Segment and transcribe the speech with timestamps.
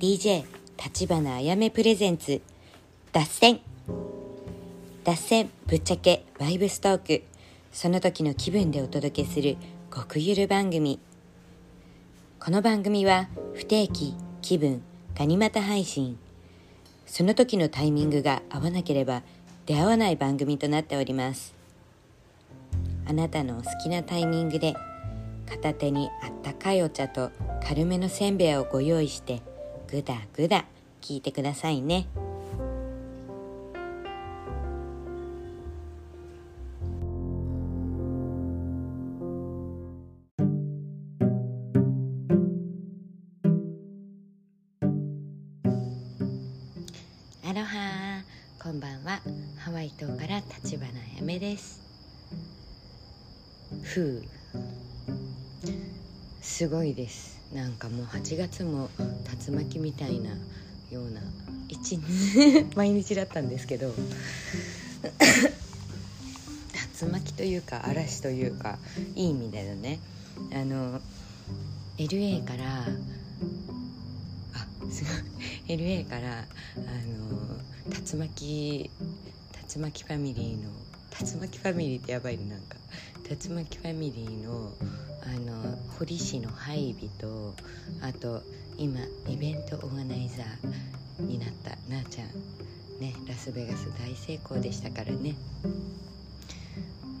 [0.00, 0.44] DJ
[0.82, 2.40] 立花あやめプレゼンツ
[3.12, 3.60] 脱線。
[5.04, 7.22] 脱線ぶっちゃけバイブストーク。
[7.70, 9.58] その時の気分でお届けする
[9.94, 11.00] 極ゆる番組。
[12.42, 14.80] この番組は不定期気分
[15.14, 16.18] ガニ股配信。
[17.04, 19.22] その時のタイミングが合わなければ
[19.66, 21.54] 出会わない番組となっております。
[23.04, 24.72] あなたのお好きなタイミングで
[25.46, 27.30] 片手にあったかいお茶と
[27.68, 29.42] 軽めのせんべいをご用意して
[29.90, 30.66] ぐだぐだ
[31.00, 32.06] 聞いてくださいね。
[47.44, 48.22] アロハ
[48.62, 49.20] こんばんは。
[49.58, 51.82] ハワイ島から立花やめです。
[53.82, 54.22] ふう。
[56.40, 57.39] すごいです。
[57.52, 60.30] なんかもう8月も竜巻みたいな
[60.90, 61.20] ような
[61.68, 63.94] 一日 毎日だったんですけど。
[67.00, 68.78] 竜巻というか嵐というか
[69.14, 69.98] いい意味だよね。
[70.52, 71.00] あの
[71.96, 72.86] LA から
[74.52, 75.14] あすごい。
[75.76, 78.90] LA からあの竜巻
[79.74, 80.70] 竜巻ファミリーの
[81.18, 82.76] 竜巻ファミリーってやばいねなんか。
[83.30, 84.72] 竜巻ファミリーの
[85.22, 87.54] あの堀市の配備と
[88.00, 88.42] あと
[88.78, 92.28] 今イベントオーガナイザーになったなあちゃん。
[93.00, 95.34] ねラスベガス大成功でしたからね。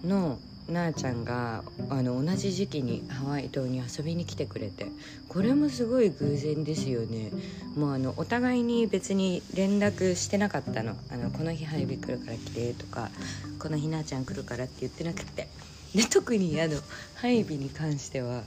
[0.04, 4.86] のなあちゃんがあの同じ時期にハワイ島に遊びに来てくれて
[5.28, 7.30] これもすごい偶然ですよね。
[7.76, 10.96] もうあのお互いに別に連絡してなかったの。
[11.10, 13.10] あのこの日配備来るから来てとか
[13.58, 15.48] この日なあちゃん来るからって言ってなくて。
[15.94, 16.80] で特にあの
[17.16, 18.42] 配備に関しては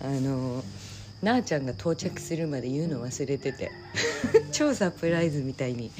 [0.00, 0.64] あの
[1.22, 3.70] なあちゃんが到着するまで言うの忘れてて
[4.52, 5.90] 超サプライズみたいに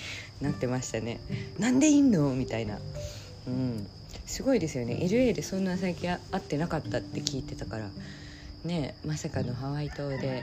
[0.41, 1.21] なってましたね。
[1.59, 2.35] なんでいんの？
[2.35, 2.79] みたいな。
[3.47, 3.87] うん。
[4.27, 4.95] すごいですよね。
[5.01, 7.91] LA でそんな最近会ってなかったって聞いてたから。
[8.65, 10.43] ねまさかのハワイ島で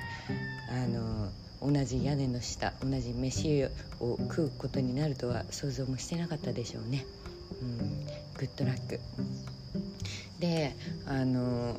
[0.69, 1.29] あの
[1.61, 3.65] 同じ屋根の下同じ飯
[3.99, 7.05] を食うことになるとは想像もしてなかったでしょうね。
[7.61, 8.05] うん。
[8.37, 8.99] グッドラック。
[10.43, 10.75] で
[11.07, 11.77] あの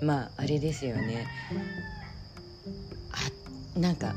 [0.00, 1.26] まああれですよね。
[3.12, 4.14] あなんか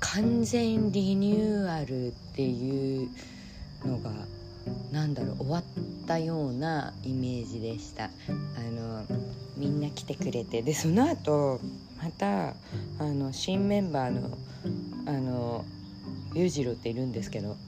[0.00, 3.10] 完全リニューアルっていう
[3.84, 4.12] のが
[4.92, 5.64] なんだろう終わっ
[6.06, 8.04] たようなイメージでした。
[8.04, 8.08] あ
[8.70, 9.04] の
[9.58, 10.62] みんな来てくれて。
[10.62, 11.60] でその後
[12.02, 12.54] またあ
[13.00, 14.38] の新メンバーの
[15.04, 15.66] あの
[16.32, 17.58] 裕次郎っているんですけど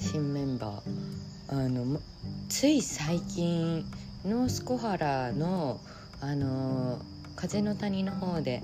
[0.00, 2.00] 新メンバーあの
[2.48, 3.84] つい最近
[4.24, 5.80] ノースコハラの
[6.20, 6.98] あの
[7.36, 8.62] 風の谷の方で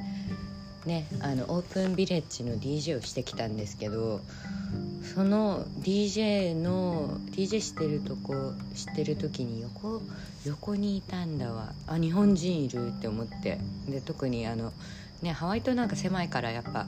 [0.84, 4.20] ねあのオープンビレッジの DJ をしてきたんですけど
[5.14, 10.02] その DJ の DJ してるとこしてる時に横
[10.44, 11.72] 横にいたんだわ。
[11.86, 13.58] あ日本人いるって思って。
[13.88, 14.72] で特にあの
[15.20, 16.86] ねハワイ島なんか狭いからやっぱ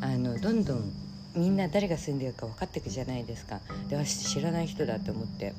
[0.00, 0.92] あのどんどん
[1.34, 3.60] みんな誰が住んでるか分かってくじゃないですか。
[3.88, 5.54] で私知らない人だって思って。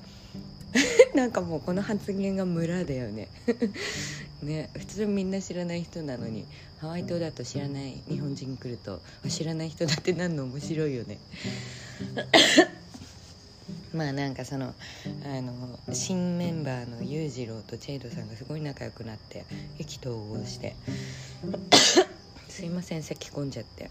[1.14, 3.28] なんかもうこの発言が村だよね。
[4.42, 6.46] ね普通みんな知らない人なのに
[6.80, 11.20] ハワイ島だと知らない日本人来ると知らない人だってなんの面白いよね。
[13.94, 14.74] まあなんかその
[15.24, 19.46] あの新メンバーの裕次郎とチェイドさんがすごい仲良くなって
[19.78, 20.76] 意気投合して。
[22.50, 23.90] すいません咳込んじゃって。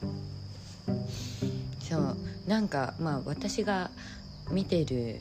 [1.80, 2.16] そう
[2.46, 3.90] なんかまあ私が
[4.50, 5.20] 見てる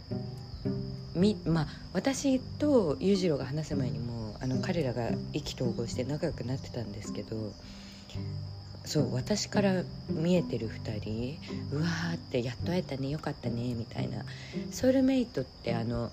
[1.13, 7.53] みまあ私と裕次郎が話す前にもあの彼らが意気投合して仲良くなってたんですけど
[8.85, 11.37] そう私から見えてる2人
[11.71, 14.25] うわーってやっと会えたねよかったねみたいな。
[14.71, 16.11] ソウルメイトってあの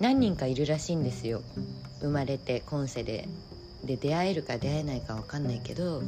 [0.00, 1.42] 何人かいるらしいんですよ。
[2.00, 3.28] 生まれて今世で。
[3.84, 6.02] で出会えるか出会えないか分かんないけど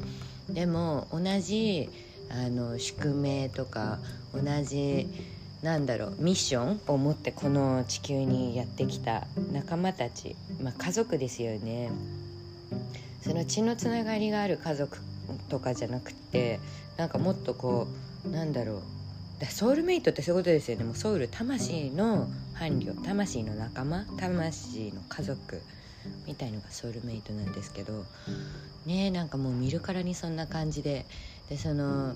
[0.48, 1.90] でも同じ
[2.30, 3.98] あの宿命とか
[4.34, 5.08] 同じ
[5.62, 11.90] なんだろうミッションを持ってこの地球にやってきた仲間たち、まあ、家族ですよね。
[13.22, 14.98] その血のつながりがある家族
[15.48, 16.60] とかじゃなくて
[16.96, 17.88] なんかもっとこ
[18.24, 18.82] うなんだろう
[19.40, 20.84] だソウルメイトってそういうことですよね。
[20.84, 25.60] もうソウル魂の伴侶魂の仲間魂の家族
[26.26, 28.04] みたいのがソウルメイトなんですけど
[28.86, 31.04] ねなんかもう見るからにそんな感じで
[31.48, 32.14] でその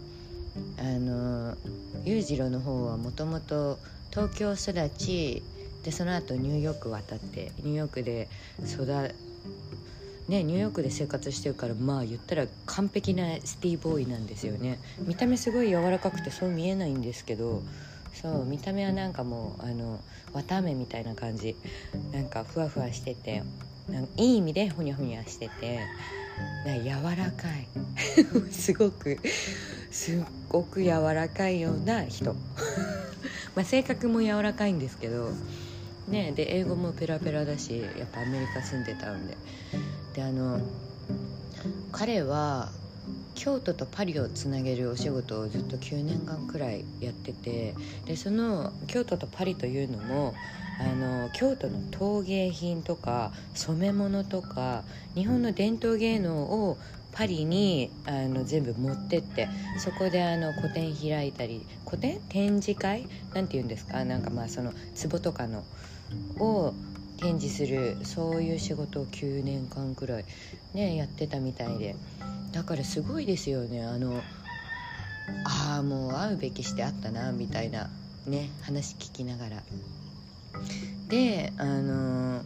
[0.78, 1.56] あの
[2.04, 3.78] 裕次郎の方はもともと
[4.10, 5.42] 東京育ち
[5.84, 8.28] でその後ニューヨーク渡ってニューヨークで
[8.64, 8.86] 育
[10.28, 14.80] ねニューヨークで生活してるからまあ言ったら完璧なシティーボーイなんですよね。
[14.98, 17.62] 見た目すごい柔らかくてそう見えないんですけど
[18.14, 20.00] そう見た目はなんかもうあの
[20.32, 21.56] 綿あめみたいな感じ。
[22.12, 23.42] なんかふわふわしてて
[23.90, 25.80] なんいい意味でほにゃほにゃしてて
[26.64, 27.68] 柔らかい。
[28.50, 29.18] すごく
[29.90, 32.34] すっごく柔らかいような人。
[33.54, 35.32] まあ性格も柔らかいんですけど
[36.08, 39.36] ねで英語もペラペラだしやっぱアメリカ住んでたんで。
[40.14, 40.60] であの
[41.92, 42.70] 彼は
[43.34, 47.74] 京都とパリをつなげるお仕事をずっと9年間くらいやってて
[48.06, 50.34] でその京都とパリというのも
[50.80, 54.82] あの京都の陶芸品とか染め物とか
[55.14, 56.78] 日本の伝統芸能を
[57.12, 59.48] パリにあの全部持ってって
[59.78, 62.20] そこであの個展開いたり個展？
[62.28, 63.06] 展示会？
[63.34, 64.04] なんて言うんですか？
[64.04, 64.72] なんかまあその
[65.10, 65.64] 壺とかの
[66.38, 66.72] を
[67.18, 70.24] 展示するそういう仕事を9年間くらい
[70.72, 71.94] ねやってたみたいで。
[72.52, 73.84] だからすごいですよね。
[73.84, 74.20] あの
[75.44, 77.88] ああもう会うべきしてあったなみたいな
[78.26, 79.62] ね話聞きながら。
[81.08, 82.42] であの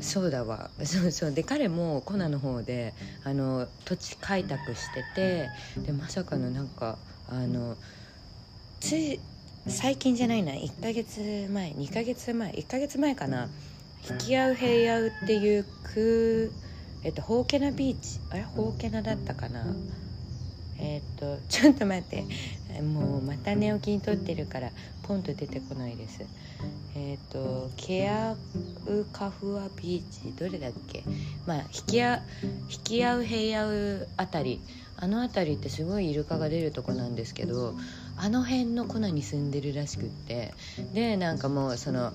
[0.00, 0.70] そうだわ。
[0.84, 1.32] そうそう。
[1.32, 2.94] で彼もコナの方で
[3.24, 5.48] あの土地開拓してて
[5.86, 6.98] でまさかのなんか
[7.28, 7.76] あの
[8.80, 9.20] つい
[9.66, 10.52] 最近じゃないな。
[10.52, 11.20] 1ヶ月
[11.52, 13.48] 前2ヶ月前1ヶ月前かな。
[14.08, 16.52] 引き合う平合うっていうく
[17.02, 18.20] えっとホーケナビーチ。
[18.30, 18.42] あれ？
[18.44, 19.66] ホーケナだったかな。
[20.78, 22.24] えっと ちょっと待って。
[22.82, 24.70] もうまた寝起きに撮ってるから
[25.02, 26.20] ポンと出てこないです。
[26.94, 28.36] えっ、とケア
[28.86, 31.02] ウカフアビーチどれだっけ？
[31.44, 32.22] まあ引き合
[32.70, 34.60] 引き合う平合うあたり。
[35.00, 37.76] あの辺りってすごいイルカが出るとこなんですけど
[38.16, 40.54] あの辺の粉に住んでるらしくって。
[40.92, 42.12] でなんかもうその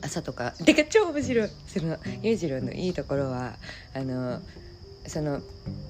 [0.00, 1.48] 朝とかてか超面白い。
[1.66, 3.58] その裕次郎のいいところは
[3.94, 4.40] あの
[5.06, 5.40] その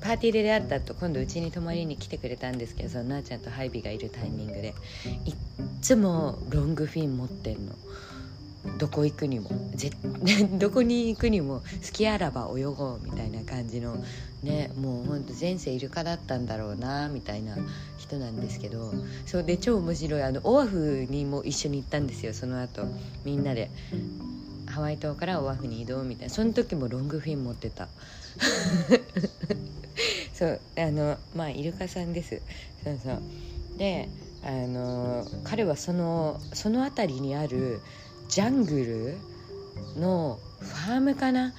[0.01, 4.75] パーティーで出会った後今度うちに泊まりに来てくれたんですけどそのなあちゃんとハイビーがいるタイミングで
[5.25, 5.35] いっ
[5.81, 7.73] つもロングフィン持ってんの。
[8.79, 9.51] どこ行くにも。
[9.75, 9.91] ぜ
[10.59, 13.97] どこに行くにも好きあらば泳ごうみたいな感じの。
[14.43, 17.57] ねもうほんと前世イルカだったんだろうなみたいな
[17.99, 18.93] 人なんですけど。
[19.27, 20.23] そうで超面白い。
[20.23, 22.87] あのオアフにも一緒に行ったんですよその後。
[23.25, 23.71] みんなで。
[24.73, 27.89] ハワイ島からオアフに移動みたいなその時もロングフィン持ってた。
[30.33, 32.41] そうあのまあイルカさんです。
[32.83, 33.23] そうそう。
[33.79, 34.09] で
[34.43, 37.81] あの彼はそのその辺りにある
[38.29, 39.19] ジャング
[39.95, 41.53] ルのファームかな？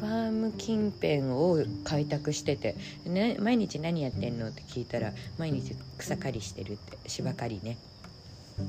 [0.00, 2.74] ファーム近辺を開拓してて、
[3.06, 7.78] ね、毎日何やってんのって聞いたら毎日草刈りしてるって芝刈りね。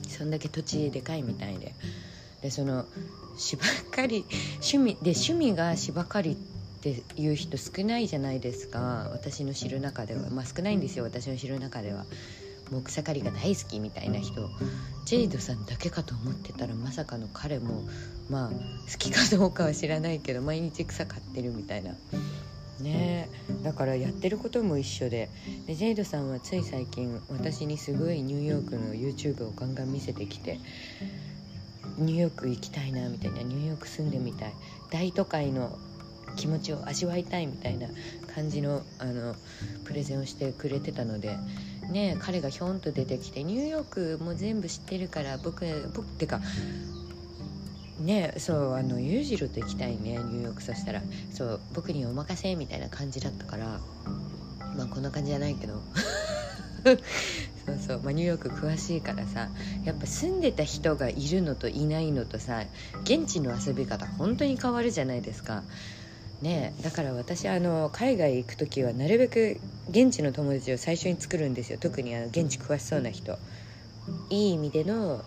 [0.08, 1.74] そんだけ土地でかいみたいで。
[2.44, 2.86] でその
[3.38, 4.26] 芝刈り
[4.56, 6.36] 趣味で趣味が芝刈りっ
[6.82, 9.10] ていう人少ないじゃないですか。
[9.14, 10.30] 私の知る中では。
[10.30, 12.06] まあ少ないんですよ私の知る中では。
[12.70, 14.50] もう草刈りが大好きみたいな人。
[15.06, 17.84] ジェイドさんだけかと思ってたらまさかの彼も
[18.30, 21.96] まあ好きかどうかは知らないけど毎日草刈ってるみたいな。
[22.82, 23.30] ね
[23.64, 25.30] だからやってることも一緒で。
[25.66, 30.60] でジェイドさんはつい最近私にすごいニューヨークの YouTube をガンガン見せてきて。
[31.98, 34.54] ニューヨーク行きたいなみたいなニューヨーク住んでみたい
[34.90, 35.78] 大都会の
[36.36, 37.88] 気持ちを味わいたいみたいな
[38.34, 39.36] 感じのあの
[39.84, 41.38] プレゼンをしてくれてたので
[41.90, 43.84] ね彼がひょんと出てきてニューヨー
[44.18, 46.40] クも全部知ってるから僕僕ってか
[48.00, 53.80] ねそうあの裕次郎と行きたいねニューヨークそしたらそう僕にお任せみたいな感じだったから。
[54.76, 55.82] まあこんな感じじゃないけど。
[56.84, 59.50] そうそう、まあ、ニューヨーク詳しいからさ
[59.84, 62.64] やっぱ住んでた人がいるのといないのとさ
[63.04, 65.64] 現地の遊び方本当に変わるじゃないですか。
[66.42, 71.78] ね、だから私あの海外行く時はなるべく現地の友達を最初に作るんですよ。
[71.80, 73.40] 特にあの現地詳しそうな人。
[74.30, 75.24] いい意味での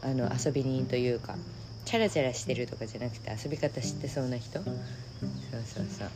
[0.00, 1.34] あの遊び人というか
[1.84, 4.62] チャラチャラしてるとかじゃなくて遊び方知ってそうな人。
[4.62, 4.74] そう
[5.64, 6.08] そうそう。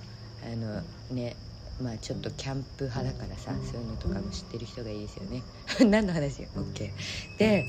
[0.45, 1.37] あのね
[1.83, 5.43] まあちょっとキャンプ派だからさそういうのとかも知ってる人がいいですよね。
[5.91, 6.91] 何の話 ?OK
[7.39, 7.65] で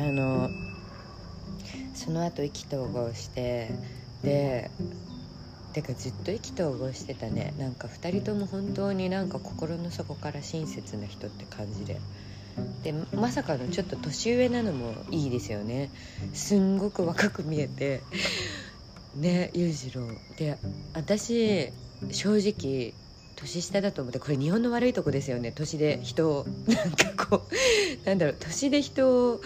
[0.00, 0.48] あの
[1.94, 3.70] その後意気投合して
[4.22, 4.70] で
[5.72, 7.52] てかずっと意気投合してたね。
[7.58, 12.00] なんか2人とも本当になんか心の底から親切な人って感じで。
[12.82, 15.90] でまさかのちょっと年上なのもいいですよね。
[16.32, 18.02] すんごく若く見えて。
[19.16, 20.08] ね裕次郎。
[20.36, 20.56] で
[20.94, 21.72] 私
[22.10, 22.94] 正直
[23.36, 25.52] 年下だと思ってこれ日本の悪いとこですよね。
[25.52, 27.46] 年で人をなんかこ
[28.04, 28.36] うなんだろう。
[28.38, 29.40] 年で人を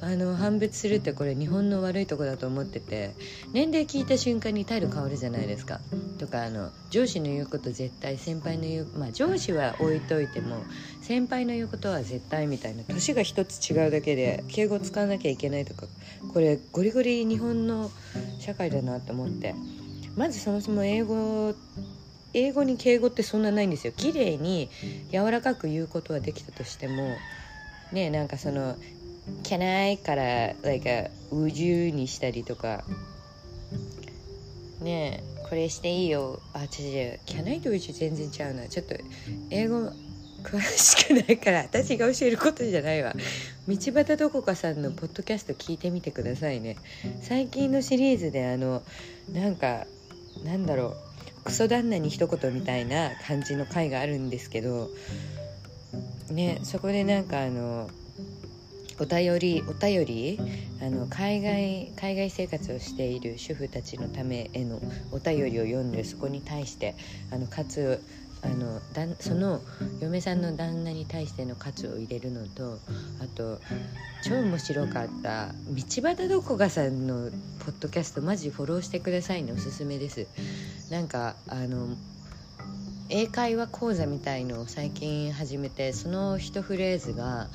[0.00, 3.14] あの判別するってこれ日本の悪いとこだと思ってて。
[3.52, 5.80] 年齢聞いた瞬間に態度変わるじゃないですか。
[6.18, 10.56] とかあの上司の言うこと絶対先輩の言うまあ上司は置いといても
[11.00, 12.82] 先輩の言うことは絶対みたいな。
[12.82, 15.86] 年が一つ違うだけで敬語使わなきゃいけないとか
[16.32, 17.90] これゴリゴリ日本の
[18.40, 19.54] 社会だなと思って。
[20.16, 21.54] まずそもそも英語
[22.34, 23.92] 英語に敬語ってそんなないんですよ。
[23.92, 24.70] 綺麗に
[25.12, 27.16] 柔らかく言うことはできたとしても
[27.92, 28.76] ねなんかその
[29.44, 32.84] 「can I」から「like a would you」にしたりとか
[34.80, 36.40] ねこれしていいよ。
[36.52, 38.66] あ違う違う「can I」と「would you」全然ちゃうな。
[38.68, 38.94] ちょっと
[39.50, 39.90] 英語
[40.42, 43.14] 詳しくないから私が教えることじゃないわ。
[43.66, 46.76] 道端どこかさんのポッドキャスト聞いてみてくださいね。
[47.22, 48.82] 最近のシリーズであの
[49.32, 49.86] なんか
[50.44, 51.07] なんだろう
[51.48, 54.90] クソ旦那に一言みたいな感じの回があるんですけど
[56.30, 57.88] ねそこでなんかあの
[59.00, 60.38] お便りお便り？
[60.82, 64.78] あの海外海外生活をしている主婦たちのためへの
[65.10, 66.94] お便りを読んでそこに対して
[67.32, 68.02] あのかつ
[68.42, 69.60] あのだその
[70.00, 72.78] 嫁さんの旦那に対しての喝を入れるのと
[73.20, 73.58] あと
[74.22, 77.30] 超面白かった道端どこがさんの
[77.64, 80.26] ポッドキャストマジフォローしてくださいねおすすめです。
[80.90, 81.88] なんかあの
[83.10, 87.48] 英会話講座みたいのを最近始めてその一フレーズが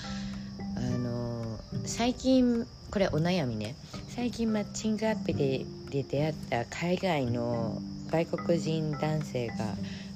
[0.76, 3.76] あの最近これお悩みね。
[4.10, 9.56] 最近マッチングアプリで出会った海外の外国人男性が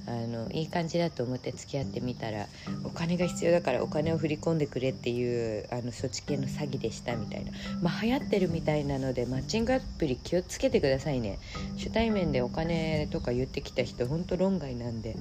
[0.08, 2.48] あのいい感じだと思って付き合ってみたら
[2.86, 7.52] お金が必要だからお金を振り込んでくれっていうあのそっち系の詐欺でしたみたいな。
[7.82, 11.40] まあ流行ってるみたいなのでマッチングアプリ気をつけてくださいね。
[11.78, 15.16] 初対面でお金とか言ってきた人ほんと論外なんで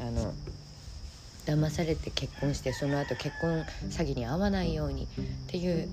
[0.00, 0.34] あの
[1.46, 5.06] 騙されて結婚してその後結婚詐欺に遭わないようにっ
[5.46, 5.88] ていう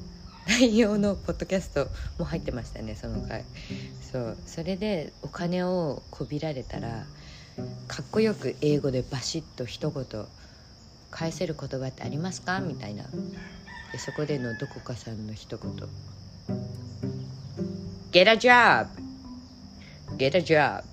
[0.48, 1.88] 内容のポッドキャスト
[2.18, 3.44] も入ってましたねその回。
[4.12, 7.06] そうそれでお金をこびられたら
[7.88, 10.26] かっこよく英語でバシッと一言
[11.12, 12.60] 返せる言葉ってありますか？
[12.60, 13.06] みたいな。
[13.92, 15.72] でそこでのどこかさんの一言
[18.12, 18.88] 「Get a job!
[20.18, 20.84] Get a job!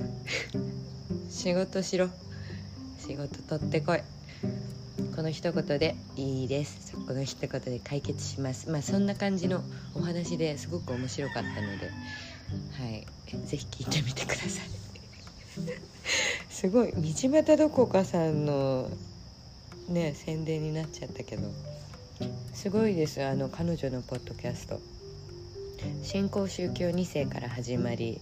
[1.30, 2.10] 仕事しろ。
[2.98, 4.02] 仕事取ってこい」
[5.16, 6.92] この一言でいいです。
[7.06, 8.68] この一言で解決します。
[8.68, 9.64] まあそんな感じの
[9.94, 11.90] お話ですごく面白かったので。
[12.72, 13.06] はい。
[13.46, 14.79] 是非聞いてみてください。
[16.48, 16.92] すごい。
[16.92, 18.88] 道端どこかさんの
[19.88, 21.50] ね宣伝になっちゃったけど。
[22.52, 23.22] すごいです。
[23.24, 24.80] あの彼女のポッドキャスト。
[26.02, 28.20] 新興宗教2世から始まり、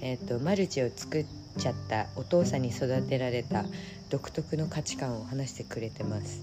[0.00, 1.26] えーと、マルチを作っ
[1.58, 3.64] ちゃったお父さんに育てられた
[4.08, 6.40] 独特の価値観を話してくれてます。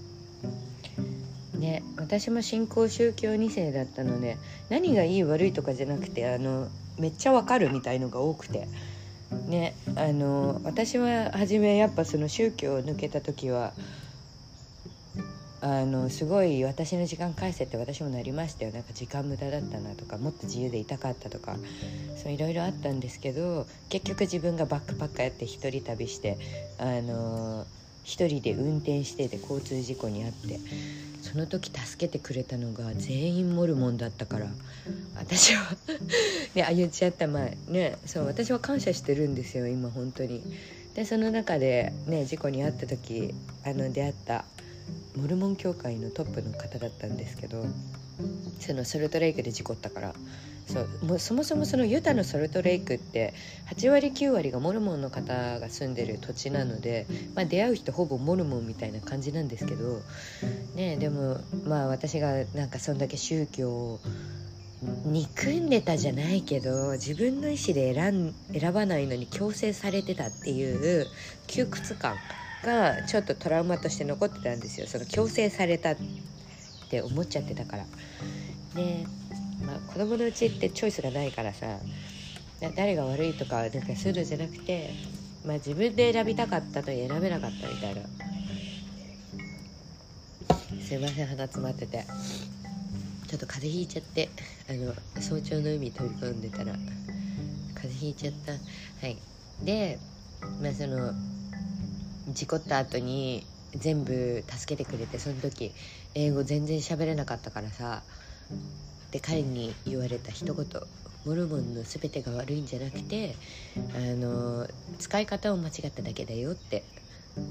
[1.54, 4.36] ね私も新興宗教2世だったので
[4.68, 6.68] 何がいい悪いとかじゃなくてあの
[6.98, 8.68] めっちゃわかるみたいのが多くて。
[9.30, 13.72] ねあの私は初めやっぱその宗教を抜けた時は
[15.60, 18.70] あのすごい私の時間返せって私もなりましたよ。
[18.70, 21.56] なんか時間無駄だったなとかもっと自由でいたかったとか
[22.22, 26.38] そういろいろあったんですけど結局自分がバックパッカーやって一人旅して
[26.78, 27.66] あの
[28.04, 30.60] 一人で運転してて交通事故に遭って
[31.30, 34.46] その時助けてくれたのが全員モルモンだったから。
[35.16, 35.76] 私は
[36.54, 37.26] ねあ言っちゃった。
[37.26, 40.42] 前ねそう私は感謝してるんですよ今本当に。
[40.94, 44.44] でその中でね事故に遭った時あの出会った
[45.16, 47.66] モルモン協会のトップの方だったんですけど
[48.60, 50.14] そのソルトレイクで事故ったから。
[50.68, 53.32] そうもうそもそもそのユタのソルトレイクって
[53.74, 60.02] 8割9割がモルモンの方が住んでる土地なので、まあ、出会う人ほぼモルモンみたいな感じなんですけど、
[60.74, 64.00] ね、でもまあ私がなんかそんだけ宗教を
[65.06, 71.08] 憎んでたじゃないけど自分の意思で選ん選ばないのに強制されてたっていう
[71.46, 72.16] 窮屈感
[72.62, 75.96] がちょっとトラウマとして残ってたんですよその強制されたっ
[76.90, 77.86] て思っちゃってたから。
[78.74, 79.06] で、
[79.64, 81.78] まあ、子供のうちってチョイスがないからさ
[82.76, 84.90] 誰が悪いとかなんかするんじゃなくて、
[85.44, 88.02] まあ、自分で選びたかったの選べなかったみたいな。
[90.82, 92.04] すいません鼻詰まってて。
[93.28, 94.30] ちょっと風邪ひいちゃって
[94.70, 96.72] あの早朝の海飛び込んでたら
[97.74, 98.52] 風邪ひいちゃった。
[98.52, 98.58] は
[99.12, 99.18] い。
[99.62, 99.98] で
[100.62, 101.12] まあその
[102.30, 105.72] 事故った後に全部助けてくれてその時
[106.14, 108.02] 英語全然喋れなかったからさ
[109.10, 110.66] で彼に言われた一言。
[111.24, 113.34] モルモンの全てが悪いんじゃなくて
[113.76, 114.66] あの
[114.98, 116.84] 使い方を間違っただけだよって。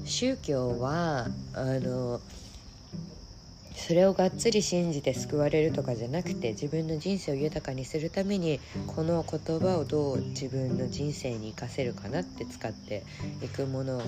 [0.04, 2.20] 宗教はあの
[3.74, 13.04] それをがっつり信じて救われるとかじゃなくて自分の人生を豊かにするためにこの言葉をどう自分の人生に生かせるかなって使って
[13.42, 14.02] いくものっ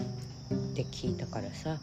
[0.74, 1.78] て聞いたからさ。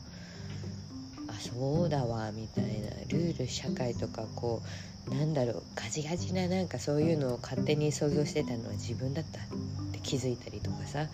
[1.30, 2.90] あそうだわみたいな。
[3.10, 9.44] ルール社会とかこうなんだろうガジガジななんかそういうのを勝手に想像してたのは自分だったっ
[9.92, 11.08] て気づいたりとかさ。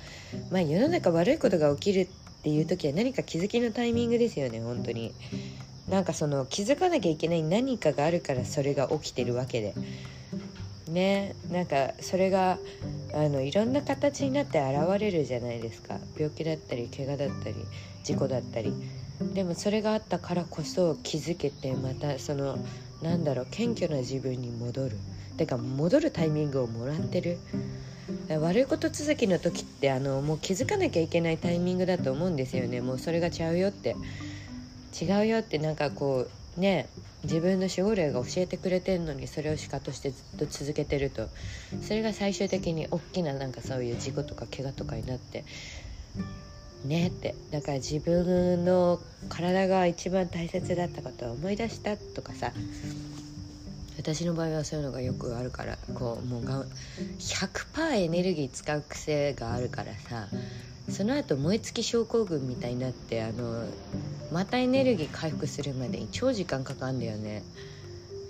[0.51, 2.07] まあ世の中悪いことが起きるっ
[2.43, 5.13] ていう時は何か気づきのタイミングですよね本当に。
[5.87, 9.73] なんかその気づかなきゃいけない何かがあるからそれが起きてるわけで。
[10.89, 12.59] ねなんかそれが
[13.13, 15.97] あのいろんな形になって現れるじゃないですか。
[16.17, 17.55] 病気だったり怪我だったり
[18.03, 18.73] 事故だったり。
[19.33, 22.57] でもそれがあったからこそ気づけてまたその
[23.03, 24.97] なんだろう謙虚な自分に戻る。
[25.37, 27.37] てか戻るタイミングをもらってる。
[28.29, 32.81] 悪いこと続きの時ってあのもう気づかなきゃいけないタイミングだと思うんですよね。
[32.81, 33.95] もうそれがちゃうよって。
[35.01, 36.87] 違うよってなんかこうね
[37.23, 41.27] 自分の守護霊が教えてくれてんのにそれをしかとしてずっと続けてると。
[41.81, 45.43] それが最終的に大きななんかそういう事故とか怪我とかになって。
[46.85, 47.35] ねって。
[47.51, 48.99] だから自分の
[49.29, 52.51] 体が一番大切だったことを思い出したとかさ。
[53.97, 56.65] 私の場合はそういうのがよくあるからこうもうが
[57.19, 60.27] 100%エネルギー使う癖があるからさ。
[60.89, 63.65] その後燃え尽き症候群みたいになってあの
[64.31, 67.43] またエネルギー回復するまでに超時間かかるんだよね。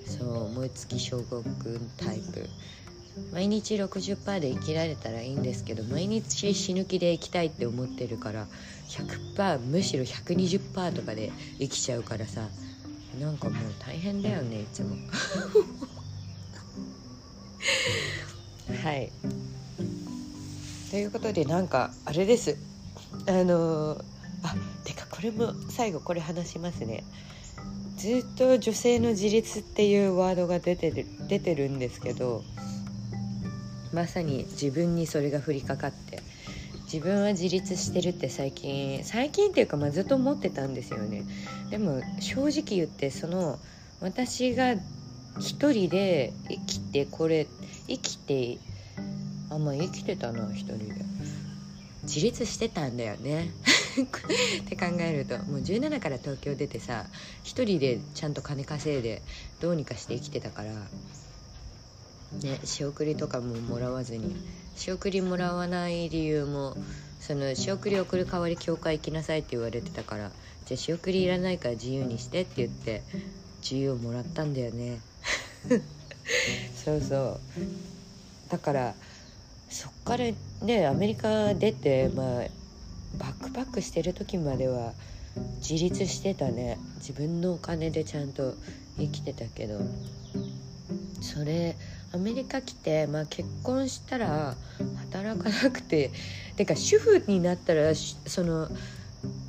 [0.05, 2.47] そう燃え尽き症候群タイプ。
[3.31, 8.47] 毎日60%で生きられたらいいんですけど毎日死ぬ気で生きたいって思ってるから
[8.89, 12.47] 100%むしろ120%とかで生きちゃうからさ
[13.19, 14.95] なんかもう大変だよねいつも。
[18.83, 19.11] はい。
[20.89, 22.57] ということでなんかあれです。
[23.27, 24.03] あの
[24.41, 27.03] あてかこれも最後これ話しますね。
[27.97, 32.43] ずっと女性の自立っていうワードが出てる出てるんですけど
[33.93, 36.19] まさに自分にそれが降りかかって
[36.91, 41.23] 自分は自立してるって最近最近っていうか、まあ、ずっと思ってたんですよね。
[41.69, 43.59] でも正直言ってその
[44.01, 44.73] 私が
[45.39, 47.47] 一人で生きてこれ
[47.87, 48.57] 生きて
[49.49, 51.13] あんま生きてたな一人で。
[52.03, 53.49] 自立してたんだよね。
[54.63, 57.05] って考えるともう17から東京出てさ
[57.43, 59.21] 一人でちゃんと金稼いで
[59.61, 60.71] どうにかして生きてたから
[62.41, 64.35] ね仕送りとかももらわずに。
[64.75, 66.75] 仕送りもらわない理由も
[67.19, 70.31] その仕送り送る代わり教会行きなさいって言われてたから
[70.65, 73.03] じゃあ仕送りいらないから自由にしてって言って
[73.61, 74.99] 自由をもらったんだよね。
[76.83, 77.39] そうそう。
[78.49, 78.95] だから
[79.69, 80.25] そっから
[80.61, 82.43] ねアメリカ出てまあ
[83.17, 84.93] バックパックしてる時までは
[85.59, 86.77] 自立してたね。
[86.97, 88.55] 自分のお金でちゃんと
[88.97, 89.79] 生きてたけど。
[91.21, 91.77] それ
[92.13, 94.55] アメリカ来て、まあ、結婚したら
[95.11, 96.11] 働かなくて
[96.55, 98.69] てか主婦になったらその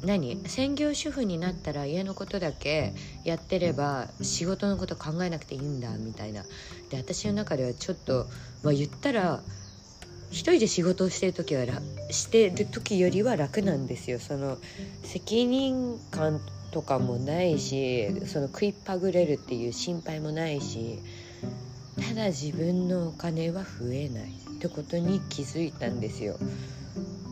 [0.03, 0.40] 何？
[0.46, 6.44] 専業主婦になったら家のことだけやってれば仕事のこと考えなくていいんだみたいな。
[6.88, 8.29] で私の中ではちょっと、
[8.62, 9.42] まあ、言ったら
[10.31, 11.66] 一人で仕事をしてる時は
[12.11, 14.18] してる時よりは楽なんですよ。
[14.18, 14.57] その
[15.03, 21.03] 責任感とかもないしその食いっぱぐれるっていう心配もないし。
[21.96, 26.38] ただ自分のお金は増えないってことに気づいたんですよ。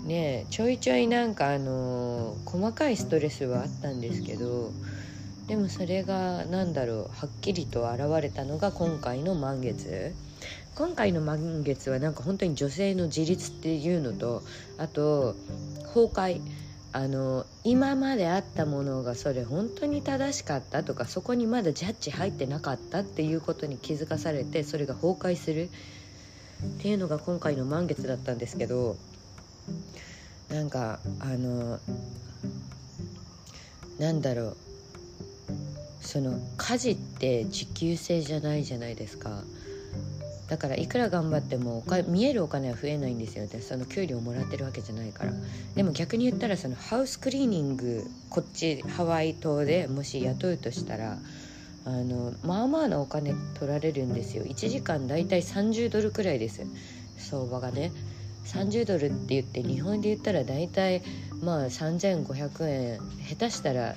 [0.04, 4.72] ねちょいちょいなんかあの細かいストレスはあったんですけど
[5.46, 10.14] でもそれが何だろうはっきりと現れたのが今回の満月。
[10.74, 14.42] 今回の満月はなんか本当に女性の自立っていうのと
[14.78, 15.36] あと
[15.94, 16.40] 崩壊
[16.94, 25.70] あの今まであったものがそれ本当に正しかったとかそこにまだジャッジ入ってなかったっていうことに気づかされてそれが崩壊する
[26.64, 28.96] っていうのが今回の満月だったんですけど
[30.50, 31.78] なんかあの
[33.98, 34.56] なんだろう
[36.00, 39.44] その家事って時給制じゃないじゃないですか。
[40.52, 43.60] だからいくら頑張ってもおか見えるお金は増えないんですよね。
[43.62, 45.32] その給料もらってるわけじゃないから。
[45.74, 51.16] でも逆に言ったらそのハウスクリーニングこっちハワイ島でもし雇うとしたら
[51.86, 54.44] あのまあまあなお金取られるんですよ。
[54.44, 56.66] 1時間だいたい30ドルくらいです。
[57.16, 57.90] 相場がね。
[58.44, 61.00] 30ドルって言って日本で言ったら大体
[61.40, 63.94] まあ3500円下手したら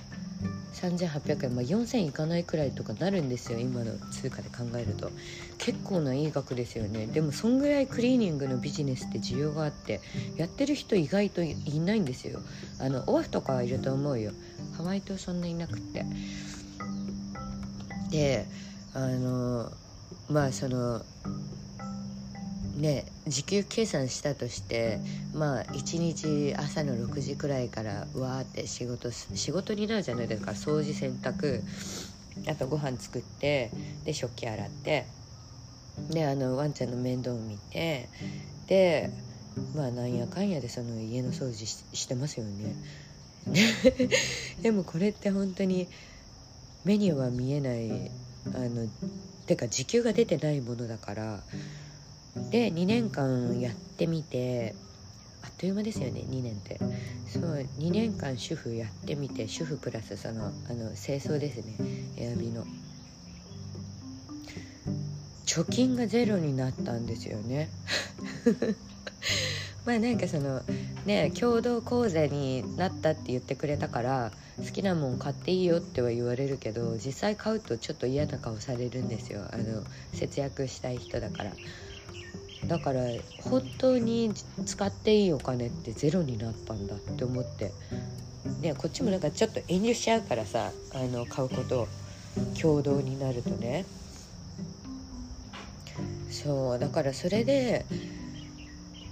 [0.73, 5.11] 3800円、まあ、4000いかないくらいとかなるんですよ今の通貨で考えると。
[5.57, 7.07] 結構ないい額ですよね。
[7.07, 10.01] でもそんぐらいクリーニングのビジネスって需要があって
[10.35, 12.39] やってる人意外といないんですよ。
[12.79, 14.31] あのオフとかはいると思うよ。
[14.77, 16.05] ハワイ島そんないなくって。
[18.11, 18.45] で
[18.93, 19.71] あの
[20.29, 21.01] まあその
[22.77, 24.99] ね時給計算したとして
[25.33, 30.51] まあ1日朝の6時くらいからわーって仕事仕事になるじゃないですか。
[30.51, 31.61] 掃除洗濯
[32.47, 33.71] あとご飯作って
[34.03, 35.07] で食器洗って
[36.09, 38.09] であのワンちゃんの面倒を見て
[38.67, 39.09] で
[39.73, 42.75] まあなんやかんやでその家の掃除してますよね。
[44.61, 45.87] でもこれって本当に
[46.83, 48.11] 目には見えない
[48.53, 48.87] あの
[49.45, 51.43] てか時給が出てないものだから
[52.51, 54.75] で2年間やってみて
[55.41, 56.79] あっという間ですよね2年って。
[57.27, 61.75] そう2年間主婦やってみて主婦プラスそのあの清掃ですね
[62.17, 62.65] エアビの。
[65.45, 67.69] 貯金がゼロになったんですよね。
[69.85, 70.63] まあなんかその
[71.05, 79.47] ね共同口座になったって言ってくれたから好きなもん買っていいよっては言われるけど実際買うとちょっと嫌な顔されるんですよ。
[79.51, 81.53] あの節約したい人だから。
[82.67, 83.01] だから
[83.41, 84.33] 本当に
[84.65, 87.71] 使っていいお金ってゼロになったんだって思って。
[88.61, 91.87] ねこっちもなんかちょっと遠慮しちゃうからさあの買うこと
[92.59, 93.85] 共同になるとね。
[96.29, 97.85] そうだからそれで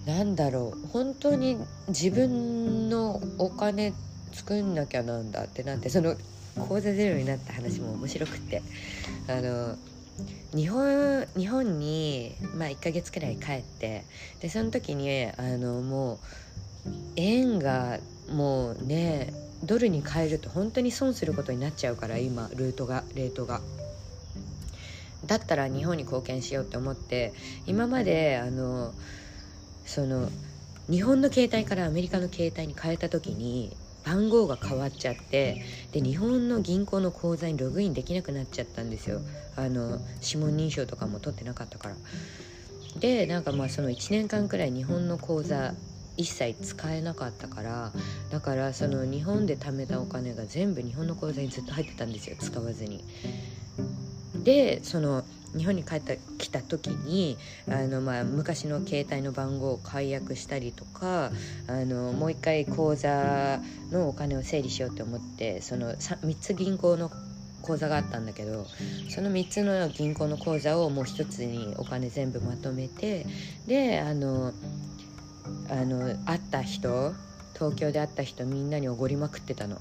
[0.06, 3.94] なんだろう本当に自分のお金
[4.34, 6.16] 作んなきゃなんだってなってその
[6.68, 8.62] 口座ゼロになった話も面白くって。
[9.28, 9.76] あの
[10.56, 14.04] 日本日本に、まあ、1ヶ月くらい帰って
[14.41, 16.19] でその時にあのもう
[17.15, 17.99] 円が
[18.30, 23.62] もうねドルに変えると本当に損することになっちゃうから今ルートがレートが。
[25.26, 27.34] だったら日本に貢献しようって思って
[27.65, 28.93] 今まであの
[29.86, 30.30] その
[30.89, 35.62] 日本の携帯からアメリカの携帯に変えた時に番号が変わっちゃって
[35.92, 39.22] で日本の銀行の口座にログインできなくなっちゃったんですよ。
[39.56, 41.96] あの指紋認証とかも取ってなかったから。
[43.00, 45.74] でなんかまあその1年間くらい日本の口座
[46.16, 47.92] 一切使えなかったから
[48.30, 52.36] だからその日本で貯めたお金が全部日本の口座にずっと入ってたんですよ。
[52.39, 53.04] 使わずに。
[54.44, 55.24] でその
[55.56, 57.38] 日本に帰ってきた時に
[57.68, 61.32] あの、まあ、昔の携帯の番号を解約したりとか
[61.68, 63.60] あのもう一回口座
[63.92, 67.12] のお金を整理しようと思ってその 3, 3つ銀行の
[67.62, 68.68] 口座があったんだけど
[69.10, 73.26] その3つの銀行の口座をもう1つにお金全部まとめて
[73.68, 74.54] であの
[75.70, 77.13] あの会った人
[77.54, 79.80] 東京で会った人みんなにおごりまくってたの。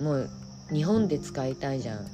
[0.00, 0.30] もう
[0.72, 2.06] 日本で使いたいじゃん。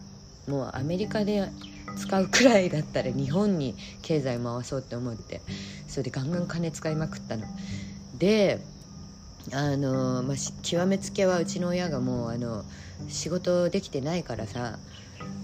[0.51, 1.49] もうアメリカで
[1.97, 5.41] 使うくらいだったら日本に経済回そうって思って
[5.89, 7.47] それでガンガン金使いまくったの。
[8.19, 8.61] で
[9.53, 12.65] あの、まあ、極めつけはうちの親がもうあの
[13.09, 14.79] 仕事できてないからさ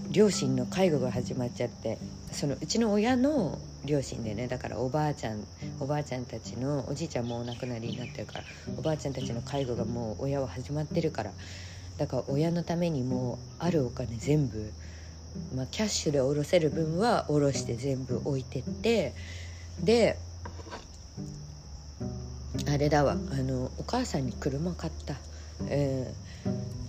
[0.09, 1.97] 両親の介護が始まっちゃって
[2.31, 5.45] そのうちの親の両親でねだからおばあちゃん
[5.79, 8.43] おばあちゃんたちのおじいちゃんもお亡くなりになってるから
[8.77, 11.31] おばあちゃんたちの介護がもう親は始まってるから
[11.97, 14.71] だから親のためにもうあるお金全部
[15.55, 19.13] まあ、キャッシュで下ろせる分は下ろして全部置いてって
[19.81, 20.17] で
[22.71, 25.15] あれだわあのお母さんに車買った、
[25.67, 26.13] え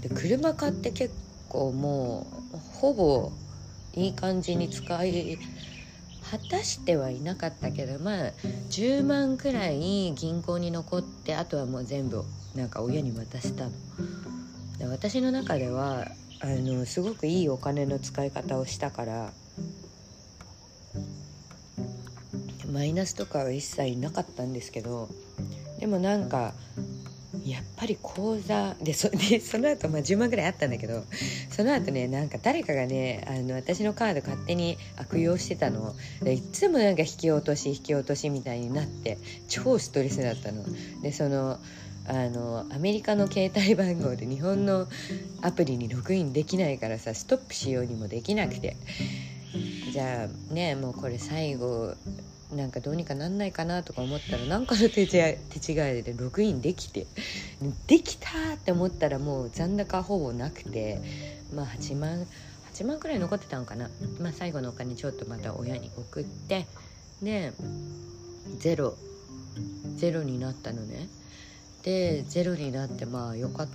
[0.00, 1.14] ー、で車買って結
[1.48, 3.32] 構もうほぼ
[3.94, 5.38] いい感じに使い
[6.30, 8.32] 果たしてはいなかったけどまあ
[8.70, 13.70] 10万くらい銀行に残ってあとはもう全部なんか親に渡したの。
[14.78, 16.08] で私の中では
[16.44, 19.32] あのすごくいいお金の使い方をしたから
[22.70, 25.08] マイナスとかは一切なかったんですけど
[25.80, 26.52] でもなんか
[27.46, 31.04] やっぱり口座でそ でその後まあ10万ぐらいあったんだけど
[31.50, 35.94] その後ねなんか誰かがねあの私のカード勝手に悪用してたの。
[36.22, 39.16] でいつもなんか引き落とし引き落としみたいになって
[39.48, 40.62] 超ストレスだったの。
[41.02, 41.58] でその
[42.06, 44.86] あのアメリカの携帯番号で日本の
[45.42, 48.76] アプリにログインできないからさストップしようにもできなくて。
[49.92, 51.94] じゃあねもうこれ最後
[52.52, 55.38] なんかどうにかなんないかなとか思ったら何かの手手
[55.72, 57.06] 違いでログインできて。
[57.86, 61.00] できたって思ったらもう残高ほぼなくて。
[61.54, 62.26] まあ8万
[62.72, 63.88] 8万くらい残ってたのかな、
[64.18, 66.66] まあ、最後のお金ちょっとまた親に送って。
[67.22, 67.52] で
[68.58, 68.96] ゼロ
[69.96, 71.08] ゼロになったのね。
[71.84, 73.68] でゼロになってまあよかっ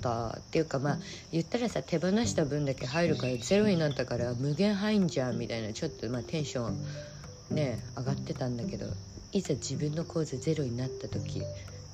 [0.00, 0.98] たっていうかまあ
[1.32, 8.86] 言ったらさ手放した分だけ入るからゼロになったから無限入んじゃんみたいなちょっとまあテンションね上がってたんだけど
[9.32, 11.42] いざ自分の口座ゼロになった時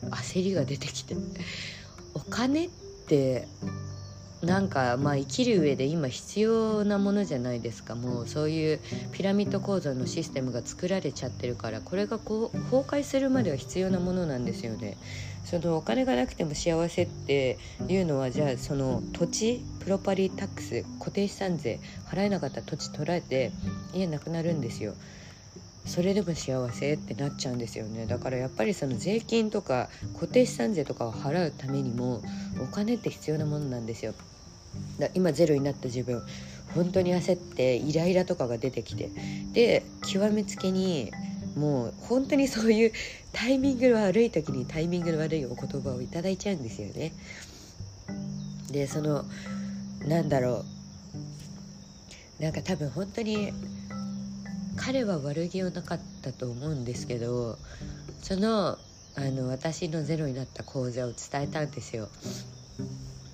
[0.02, 1.16] 焦りが出てきて
[2.12, 2.68] お金っ
[3.08, 3.48] て
[4.44, 7.94] なんかまあ生きる上で今必要なものじゃないですか。
[7.94, 8.80] もうそういう
[9.12, 14.96] ピラミッド構造のシステムが作られちゃってるからこれがこう崩壊するまでは必要なものなんですよね。
[15.44, 23.52] そのお金がなくても幸せっていうのはじゃあその土地プロパリタックス固定資産税払えなかった土地取られて
[23.92, 24.94] 家なくなるんですよ。
[25.86, 28.06] それでも幸せってなっちゃうんですよね。
[28.06, 32.22] だからやっぱりその税金とか固定資産税とかを払うためにも
[32.62, 34.14] お金って必要なものなんですよ
[34.98, 36.22] だ今ゼロになった自分
[36.74, 39.10] 本当に焦ってイライラとかが出てきて
[39.52, 41.12] で極めつけに
[41.56, 42.92] もう本当にそういう
[43.32, 47.12] タイミングの悪い時にタイミングの悪いお言葉をいただいちゃうんですよね。
[48.70, 49.24] でその
[50.06, 50.64] なんだろ
[52.40, 53.52] うなんか多分本当に
[54.76, 57.56] 彼は悪気はなかったと思うんですけど
[58.20, 58.78] その
[59.16, 62.08] あの私のゼロになった講座を伝えたんですよ。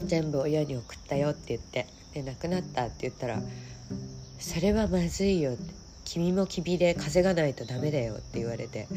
[0.05, 3.43] 全部親に送ったよって言ってで亡くなったって言ったら
[4.39, 8.89] 「それはまずいよ」って「君も君で風がないとダメだよ」って言われて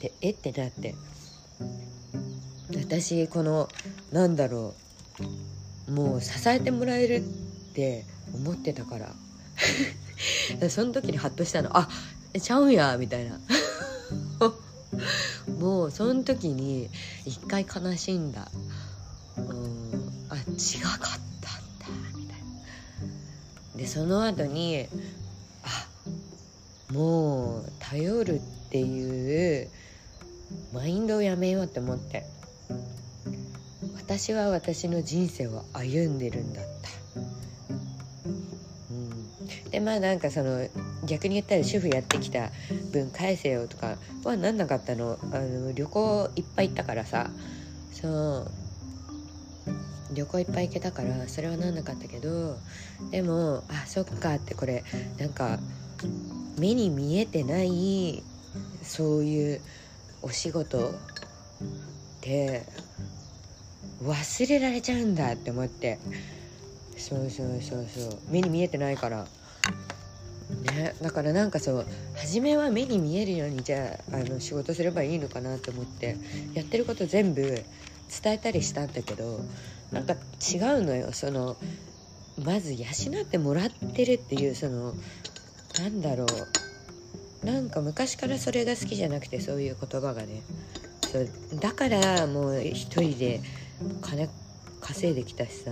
[0.00, 0.94] でえってなって
[2.76, 3.68] 私この
[4.12, 4.74] なんだろ
[5.88, 7.20] うもう支えてもらえるっ
[7.74, 9.14] て思ってたから
[10.68, 11.88] その時にハッとしたのあ
[12.40, 13.40] ちゃうんやみたいな。
[15.58, 16.88] もうその時に
[17.24, 18.50] 一回悲しんだ。
[19.38, 19.76] うん。
[20.28, 22.46] あ違かったんだみたいな。
[23.76, 24.88] でその後に
[25.62, 29.70] あもう頼るっていう
[30.72, 32.24] マインドをやめようって思って
[33.94, 37.20] 私は私の人生を歩んでるんだった、
[38.90, 40.68] うん、でまあなんかその
[41.04, 42.50] 逆に言ったら主婦やってきた
[42.92, 45.18] 分返せよとかはなんなかったの。
[45.32, 47.30] あの旅行いっぱい行ったからさ。
[47.92, 48.65] そう。
[50.12, 52.58] 旅行いっぱい行けたからそれはなんなかったけど
[53.10, 54.84] でもあそっかってこれ
[55.18, 55.58] なんか
[56.58, 58.22] 目に見えてない
[58.82, 59.60] そういう
[60.22, 60.92] お仕事っ
[62.20, 62.66] て
[64.02, 65.98] 忘れられちゃうんだって思って。
[66.96, 68.18] そうそうそうそう。
[68.30, 69.26] 目に見えてないから。
[70.72, 70.94] ね。
[71.02, 76.16] だからなんかそう初めは目に見えるようにじゃああの仕事すればいいのかなと思って
[76.54, 77.64] やってること全部伝
[78.32, 79.40] えたりしたんだけど
[79.92, 81.12] なんか違うのよ。
[81.12, 81.56] その
[82.44, 82.84] まず養
[83.22, 84.94] ってもらってるっていうその
[85.78, 87.46] なんだろう。
[87.46, 90.42] なんか昔からそれが好きじゃなくてそういう言葉がね。
[91.02, 91.28] そう
[91.60, 93.40] だからもう一人で
[94.00, 94.28] 金
[94.80, 95.70] 稼いできたしさ。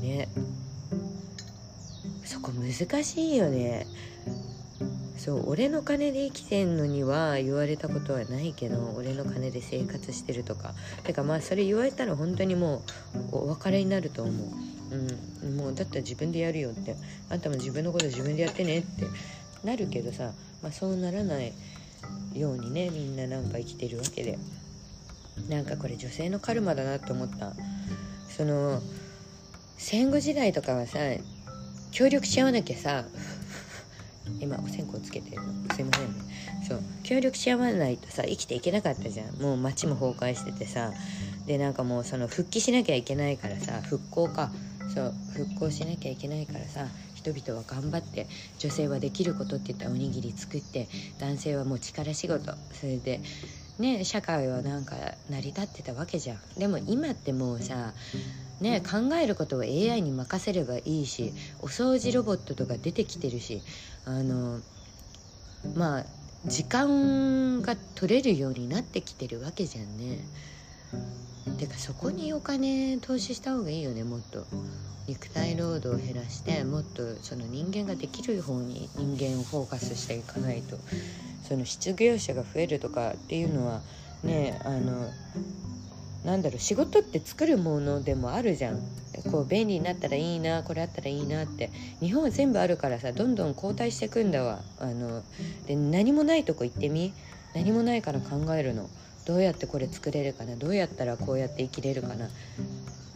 [0.00, 0.28] ね。
[2.24, 3.86] そこ難しいよね。
[5.16, 10.74] そう俺の金で生きてんのには言われたことはないけど俺の金で生活してるとか。
[11.04, 12.82] てかまあそれ言われたら本当にも
[13.32, 14.46] うお別れになると思う。
[14.92, 16.96] うんもうだったら自分でやるよって。
[17.30, 19.06] あんたも自分のこと自分でやってねって。
[19.64, 21.52] なるけどさ、まあ、そうならない
[22.34, 24.38] ようにねみんななんか生きてるわけで。
[25.48, 27.52] なんかこれ女性のカルマだなと思った。
[28.28, 28.82] その
[29.76, 30.98] 戦後時代とかはさ
[31.90, 33.04] 協力し合わなきゃさ
[34.40, 35.52] 今お線香つけてるの。
[35.74, 36.14] すいませんね。
[36.68, 36.80] そう。
[37.02, 39.34] 協力し合わないとさ生きていけなかったじゃん。
[39.36, 40.92] もう街も崩壊しててさ。
[41.46, 44.50] でなんかもうその復帰しなきゃいけないからさ復興か。
[44.94, 45.14] そう。
[45.34, 48.26] 復興しなきゃいけないからさ人々は頑張って
[48.58, 52.52] 女性はできることって言ったらおにぎり作って男性はもう力仕事。
[52.72, 53.20] それで
[53.78, 54.96] ね社会はなんか
[55.30, 56.38] 成り立ってたわけじゃん。
[56.58, 57.92] でも今ってもうさ
[58.60, 63.62] ね考えることを AI に任せればいいしお掃除ロボットとか出てきてるし
[64.04, 64.60] あの
[65.74, 66.04] まあ
[66.44, 70.18] 時間が取れるようになってきてるわけじゃんね。
[71.58, 74.46] てかそこにお金投資した方がいいよねもっと
[75.06, 80.76] 肉体労働を減らしてもっとその人間ができる方に人間をフォーカスしていかないと
[81.42, 83.80] その失業者が増えるとかっていうのは
[84.22, 85.10] ねあの
[86.24, 88.80] なんだろう仕事って作るものでもあるじゃん。
[89.30, 91.70] こう便利になったらいいなこれあったらいいなって。
[92.00, 94.60] 日本は全部あるからさどんどん後退してくんだわ。
[94.78, 95.22] あの
[95.66, 97.12] で何もないとこ行ってみ？
[97.54, 98.88] 何もないから考えるの。
[99.26, 100.56] どうやってこれ作れるかな？
[100.56, 102.28] どうやったらこうやって生きれるかな？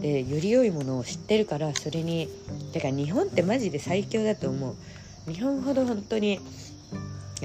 [0.01, 2.29] でより良いものを知ってるからそれに
[2.75, 4.77] だから日本ってマジで最強だと思
[5.27, 5.33] う。
[5.33, 6.38] 日本ほど本当に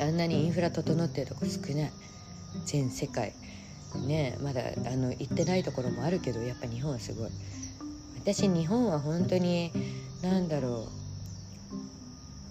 [0.02, 1.92] あんなにインフラ整ってるとこ少ない。
[2.66, 3.34] 全世界。
[4.00, 7.30] ねまだあの行ってないところもあるけどやっぱ日本はすごい。
[8.16, 9.72] 私日本は本当に
[10.22, 10.90] 何だろ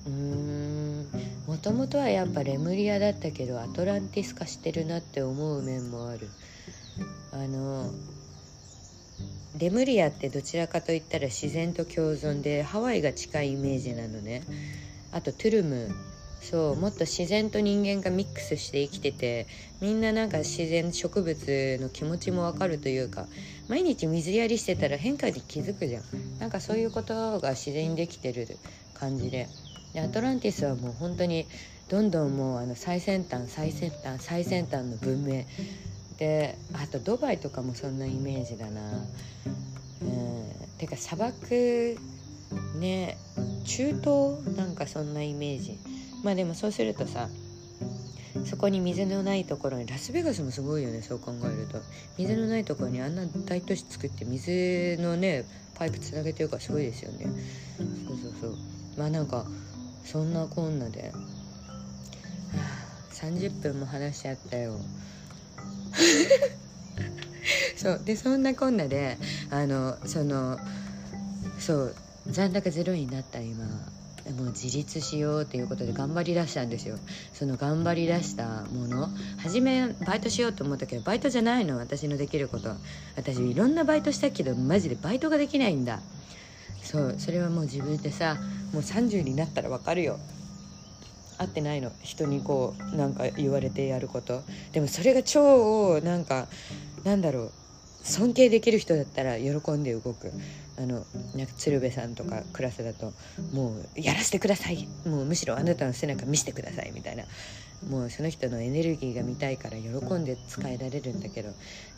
[0.07, 0.11] う。
[0.11, 1.07] うーん
[1.46, 6.31] もともとはやっぱレムリアだったけどアトランティス化してるなって思う面もある。
[7.33, 7.92] あの
[9.57, 14.42] レムリアってどちらかといったら自然と共存でハワイが近いイメージなのね。
[15.12, 15.94] あとトゥルム。
[16.40, 19.46] そうもっと自然と人間がミックスして生きてて
[19.81, 23.29] みんななんか自然植物の気持ちもわかるというか
[23.68, 26.05] 毎日水やりしてたら変化に気づくじゃん。
[26.38, 28.59] なんかそういうことが自然にできてる
[28.94, 29.48] 感じで。
[29.92, 31.48] でアトランティスはもう本当に
[31.88, 35.44] どんどんもうあの最先端最先端最先端の文明。
[36.16, 39.05] であとドバイとかもそんなイメージだな。
[40.03, 40.53] うん。
[40.79, 41.96] てか砂漠
[42.76, 43.18] ね
[43.64, 45.79] 中東なんかそんなイメージ。
[46.22, 47.28] まあでもそうするとさ
[48.44, 51.80] そこに水のないところにラスベガスもすごいよねそう考えると。
[52.16, 57.26] 水のないところにあんな大都市作って水のねパイプつなげてるからすごいですよね。
[58.06, 58.56] そうそうそう。
[58.96, 59.46] まあなんか
[60.04, 61.11] そんなこんなで、は
[63.11, 64.78] あ、30分も話しちゃったよ。
[67.76, 68.00] そう。
[68.04, 69.18] でそんなこんなで
[69.50, 70.59] あのその
[71.59, 73.64] そう残高ゼロになった今。
[74.33, 76.99] もう自立しようということで頑張りだしたんですよ。
[77.33, 82.75] その頑張りだしたもの初めバイトしようと思ったけどバイトじゃないの私のできること。
[83.16, 86.01] 私いろんなバイトしたけどマジでバイトができないんだ。
[86.83, 88.37] そうそれはもう自分でさ
[88.73, 90.19] もう30になったら分かるよ。
[91.38, 91.90] 合ってないの。
[92.03, 94.43] 人にこうなんか言われてやること。
[94.73, 96.49] でもそれが超なんか
[97.05, 97.53] なんだろう。
[98.03, 100.33] 尊敬できる人だったら喜んで動く。
[100.79, 103.13] あのなんか鶴瓶さんとかクラスだと
[103.53, 104.89] もうやらせてください。
[105.07, 107.25] もうむしろあなたの背中見せてくださいみたいな。
[107.89, 111.51] もうその人のエネルギーが見たいから喜んで使えられるんだけど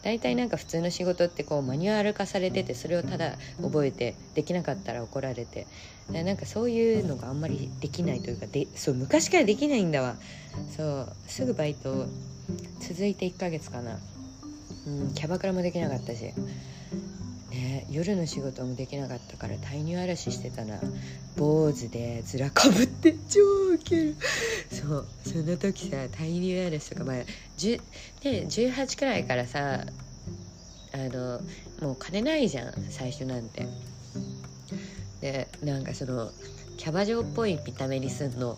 [0.05, 5.67] 大体なんか普通の仕事ってこうマニュアル化されててそれをただ覚えてできなかったら怒られて
[6.13, 10.17] なんかそういうのがあんまりできないというかでそう昔からできないんだわ。
[10.77, 12.07] そうすぐバイト
[12.81, 13.99] 続いて1ヶ月かな
[14.87, 16.33] うんキャバクラもできなかったし。
[17.51, 20.81] ね夜の仕事もできなかったから大乳嵐してたな。
[21.37, 23.41] 坊主でずらかぶって超
[23.75, 24.17] ウケる。
[24.71, 27.27] そうその時さ大乳嵐とかまあね、
[28.23, 29.85] 18くらいからさ
[30.93, 31.41] あの
[31.81, 33.67] もう金ないじゃん最初なんて。
[35.21, 36.33] でなんかその
[36.79, 38.57] キャバ嬢っぽい見た目にすんの。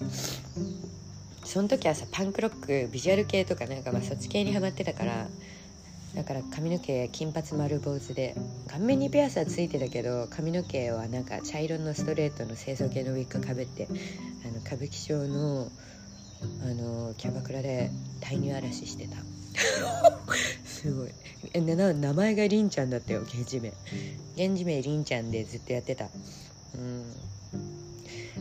[1.45, 5.29] その時はさパンクロックビジュアル系とかなんかまあそっち系にハマってたから
[6.15, 8.37] だから髪の毛金髪丸坊主で
[8.69, 13.89] 顔面にピアスはついてたけど髪の毛はなんか茶色のストレートの清楚系のウィッグかぶって
[14.45, 15.69] あの歌舞伎町の
[16.63, 19.17] あのキャバクラで大乳嵐してた。
[20.65, 21.11] すごい。
[21.53, 23.73] えな名前がりんちゃんだったよ源氏名
[24.37, 26.09] 源氏名りんちゃんでずっとやってた。
[26.75, 27.05] うん。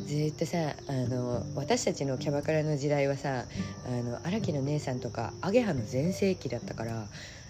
[0.06, 3.46] ずっとさあの私たちのキャバクラの時代はさ
[3.88, 7.08] あの荒木の姉さんとかアゲハの全盛期だったから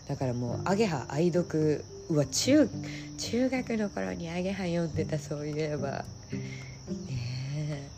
[0.08, 1.86] だからもうアゲハ愛読。
[2.10, 2.70] うわ中
[3.18, 6.04] 中学の頃にアゲハ読んでたそういえば。
[7.08, 7.89] ね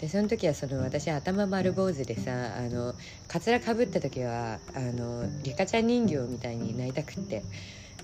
[0.00, 2.94] でその時はその私頭丸坊主でさあの
[3.28, 7.42] かつらかぶった時はあのリカちゃん人形みたいになりたくって。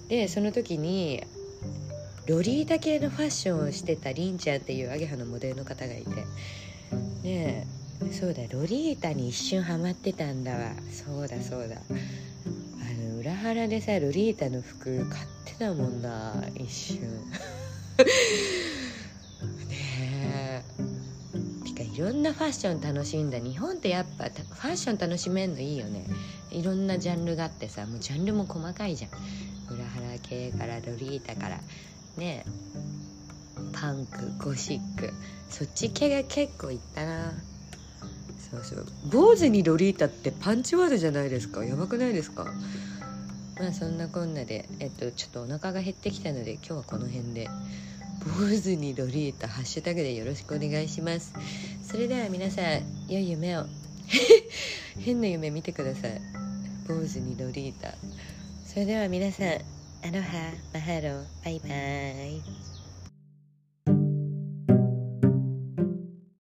[0.08, 1.22] でその時に
[2.26, 6.10] ロリータ系のファッションをしてたりんちゃんっていうアゲハのモデルの方がいて。
[6.10, 6.24] ね
[7.24, 7.66] え。
[8.12, 10.72] そうだロリータに一瞬ハマってたんだわ。
[10.90, 11.76] そうだそうだ
[13.18, 17.00] 裏腹でさロリータの服買ってたもんな一瞬。
[19.68, 20.64] ねえ。
[21.74, 23.38] てかいろんなファッション楽しんだ。
[23.38, 26.06] 日本ってやっぱファッション楽しめんのいいよね。
[26.50, 29.10] いろんなジャンルがあってさもうジャンルも細かいじゃん。
[29.74, 31.60] 裏腹系からロリータから。
[32.16, 32.44] ね
[33.72, 35.12] パンクゴシック。
[35.50, 37.32] そっち系が結構いったな。
[38.50, 38.86] そうそう。
[39.10, 41.64] 坊主にロリータってパンチワードじゃないですか？
[41.64, 42.46] やばくないですか？
[43.58, 47.48] まあそんなこんなでえっとちょっとお腹が減ってきたので今日はこの辺で
[48.20, 51.32] 坊主にロリータハッシュタグでよろしくお願いします。
[51.82, 53.66] それでは皆さん良い夢を
[54.98, 56.20] 変な夢見てください。
[56.86, 57.94] 坊主にロリータ。
[58.66, 62.77] それでは皆さんアロハマハロバイバーイ。